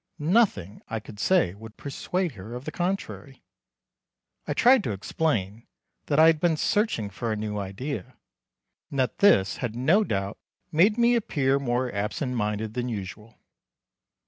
[0.17, 3.43] Nothing I could say would persuade her of the contrary.
[4.47, 5.67] I tried to explain
[6.07, 8.17] that I had been searching for a new idea
[8.89, 10.39] and that this had no doubt
[10.71, 13.35] made me appear more absent minded than usual.